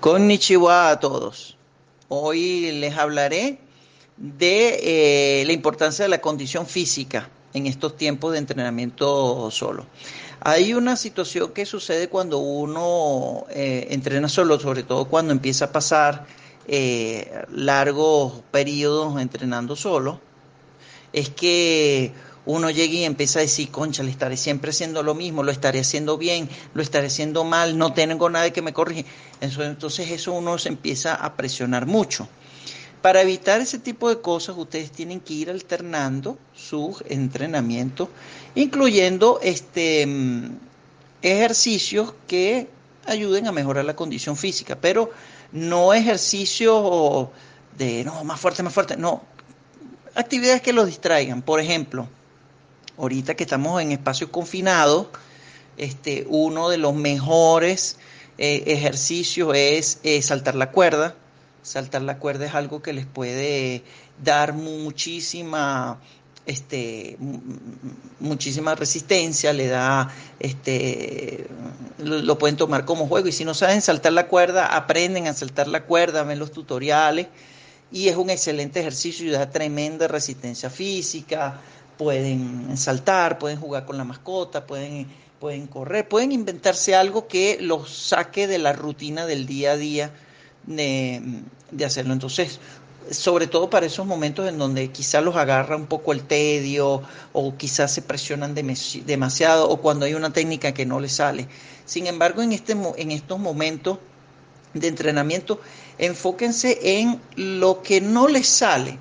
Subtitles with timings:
[0.00, 1.56] Konnichiwa a todos.
[2.08, 3.58] Hoy les hablaré
[4.16, 9.86] de eh, la importancia de la condición física en estos tiempos de entrenamiento solo.
[10.40, 15.72] Hay una situación que sucede cuando uno eh, entrena solo, sobre todo cuando empieza a
[15.72, 16.26] pasar
[16.68, 20.20] eh, largos periodos entrenando solo,
[21.12, 22.12] es que
[22.48, 25.80] uno llega y empieza a decir, concha, le estaré siempre haciendo lo mismo, lo estaré
[25.80, 29.04] haciendo bien, lo estaré haciendo mal, no tengo nadie que me corrige.
[29.42, 32.26] Entonces eso uno se empieza a presionar mucho.
[33.02, 38.08] Para evitar ese tipo de cosas, ustedes tienen que ir alternando sus entrenamientos,
[38.54, 40.56] incluyendo este, mm,
[41.20, 42.70] ejercicios que
[43.04, 45.10] ayuden a mejorar la condición física, pero
[45.52, 47.28] no ejercicios
[47.76, 49.22] de, no, más fuerte, más fuerte, no,
[50.14, 51.42] actividades que los distraigan.
[51.42, 52.08] Por ejemplo,
[52.98, 55.06] ahorita que estamos en espacios confinados,
[55.76, 57.98] este, uno de los mejores
[58.36, 61.14] eh, ejercicios es eh, saltar la cuerda.
[61.62, 63.82] Saltar la cuerda es algo que les puede
[64.22, 66.00] dar muchísima,
[66.46, 67.16] este,
[68.20, 71.46] muchísima resistencia, le da, este,
[71.98, 73.28] lo, lo, pueden tomar como juego.
[73.28, 77.26] Y si no saben saltar la cuerda, aprenden a saltar la cuerda, ven los tutoriales.
[77.90, 81.60] Y es un excelente ejercicio y da tremenda resistencia física,
[81.98, 85.06] pueden saltar, pueden jugar con la mascota, pueden,
[85.40, 90.10] pueden correr, pueden inventarse algo que los saque de la rutina del día a día
[90.64, 92.12] de, de hacerlo.
[92.12, 92.60] Entonces,
[93.10, 97.56] sobre todo para esos momentos en donde quizás los agarra un poco el tedio o
[97.56, 101.48] quizás se presionan demasiado o cuando hay una técnica que no les sale.
[101.84, 103.98] Sin embargo, en, este, en estos momentos
[104.74, 105.60] de entrenamiento,
[105.98, 108.98] enfóquense en lo que no les sale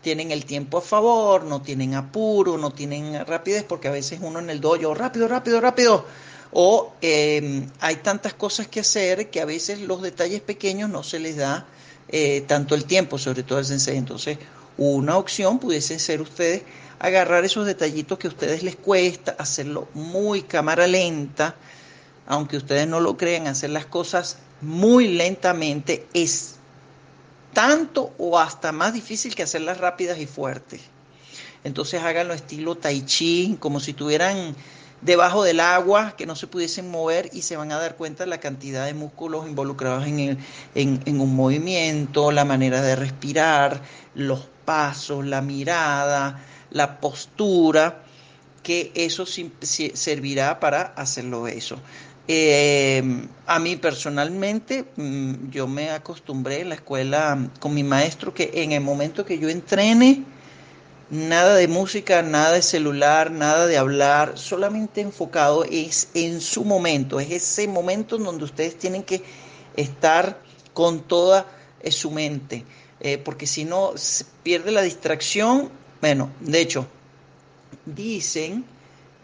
[0.00, 4.38] tienen el tiempo a favor, no tienen apuro, no tienen rapidez, porque a veces uno
[4.38, 6.04] en el dojo, rápido, rápido, rápido,
[6.52, 11.18] o em, hay tantas cosas que hacer que a veces los detalles pequeños no se
[11.18, 11.66] les da
[12.08, 13.96] eh, tanto el tiempo, sobre todo al sensei.
[13.96, 14.38] Entonces,
[14.76, 16.62] una opción pudiese ser ustedes
[16.98, 21.54] agarrar esos detallitos que a ustedes les cuesta, hacerlo muy cámara lenta,
[22.26, 26.56] aunque ustedes no lo crean, hacer las cosas muy lentamente es
[27.52, 30.80] tanto o hasta más difícil que hacerlas rápidas y fuertes.
[31.64, 34.54] Entonces háganlo estilo tai chi, como si estuvieran
[35.02, 38.30] debajo del agua, que no se pudiesen mover y se van a dar cuenta de
[38.30, 40.38] la cantidad de músculos involucrados en,
[40.74, 43.82] en un movimiento, la manera de respirar,
[44.14, 46.40] los pasos, la mirada,
[46.70, 48.02] la postura,
[48.62, 51.80] que eso servirá para hacerlo eso.
[52.32, 53.02] Eh,
[53.46, 58.70] a mí personalmente, mm, yo me acostumbré en la escuela con mi maestro que en
[58.70, 60.22] el momento que yo entrene,
[61.10, 67.18] nada de música, nada de celular, nada de hablar, solamente enfocado es en su momento,
[67.18, 69.24] es ese momento en donde ustedes tienen que
[69.74, 70.40] estar
[70.72, 71.48] con toda
[71.80, 72.64] eh, su mente,
[73.00, 75.68] eh, porque si no se pierde la distracción,
[76.00, 76.86] bueno, de hecho,
[77.86, 78.64] dicen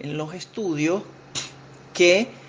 [0.00, 1.04] en los estudios
[1.94, 2.44] que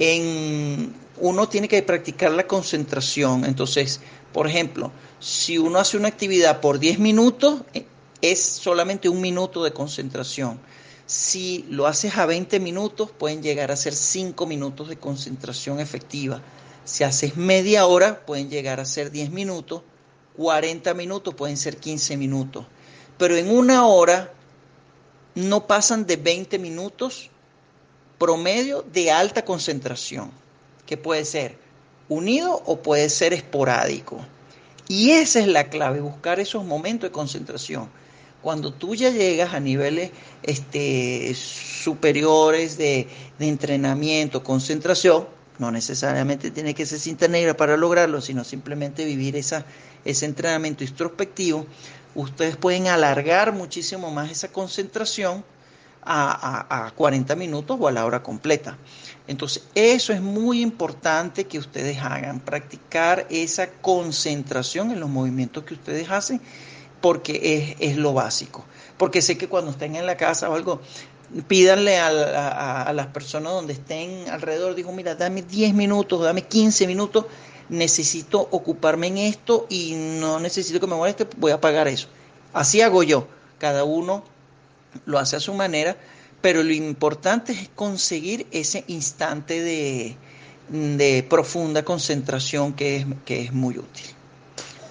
[0.00, 3.44] en, uno tiene que practicar la concentración.
[3.44, 4.00] Entonces,
[4.32, 4.90] por ejemplo,
[5.20, 7.84] si uno hace una actividad por 10 minutos, eh,
[8.22, 10.58] es solamente un minuto de concentración.
[11.06, 16.40] Si lo haces a 20 minutos, pueden llegar a ser 5 minutos de concentración efectiva.
[16.84, 19.82] Si haces media hora, pueden llegar a ser 10 minutos.
[20.36, 22.64] 40 minutos pueden ser 15 minutos.
[23.18, 24.32] Pero en una hora
[25.34, 27.30] no pasan de 20 minutos
[28.20, 30.30] promedio de alta concentración,
[30.84, 31.56] que puede ser
[32.10, 34.20] unido o puede ser esporádico.
[34.88, 37.88] Y esa es la clave, buscar esos momentos de concentración.
[38.42, 40.10] Cuando tú ya llegas a niveles
[40.42, 45.26] este, superiores de, entrenamiento, concentración,
[45.58, 49.64] no necesariamente tiene que ser cinta negra para lograrlo, sino simplemente vivir esa,
[50.04, 51.66] ese entrenamiento introspectivo,
[52.14, 55.42] ustedes pueden alargar muchísimo más esa concentración
[56.02, 58.76] a, 40 minutos o a la hora completa.
[59.26, 65.74] Entonces, eso es muy importante que ustedes hagan, practicar esa concentración en los movimientos que
[65.74, 66.40] ustedes hacen,
[67.00, 68.64] porque es, lo básico.
[68.96, 70.80] Porque sé que cuando estén en la casa o algo,
[71.46, 77.26] pídanle a, las personas donde estén alrededor, digo, mira, dame 10 minutos, dame 15 minutos,
[77.68, 82.08] necesito ocuparme en esto y no necesito que me moleste, voy a pagar eso.
[82.52, 83.28] Así hago yo.
[83.58, 84.24] Cada uno
[85.06, 85.96] lo hace a su manera,
[86.40, 90.16] pero lo importante es conseguir ese instante de,
[90.70, 94.06] de profunda concentración que es, que es muy útil.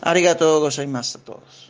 [0.01, 1.68] Arigato gozaimasu a todos.